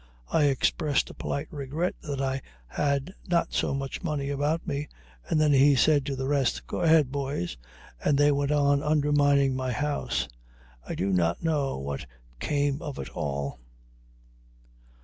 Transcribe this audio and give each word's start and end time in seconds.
I 0.33 0.45
expressed 0.45 1.11
a 1.11 1.13
polite 1.13 1.47
regret 1.51 1.93
that 2.01 2.19
I 2.21 2.41
had 2.65 3.13
not 3.27 3.53
so 3.53 3.75
much 3.75 4.01
money 4.01 4.31
about 4.31 4.65
me, 4.65 4.87
and 5.29 5.39
then 5.39 5.53
he 5.53 5.75
said 5.75 6.07
to 6.07 6.15
the 6.15 6.27
rest, 6.27 6.65
"Go 6.65 6.81
ahead, 6.81 7.11
boys," 7.11 7.55
and 8.03 8.17
they 8.17 8.31
went 8.31 8.51
on 8.51 8.81
undermining 8.81 9.55
my 9.55 9.71
house. 9.71 10.27
I 10.83 10.95
do 10.95 11.11
not 11.13 11.43
know 11.43 11.77
what 11.77 12.07
came 12.39 12.81
of 12.81 12.97
it 12.97 13.09
all. 13.09 13.59